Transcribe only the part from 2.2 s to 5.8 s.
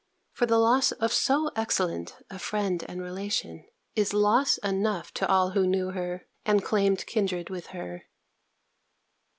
a friend and relation, is loss enough to all who